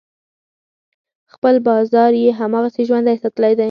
[1.33, 3.59] خپل بازار یې هماغسې ژوندی ساتلی دی.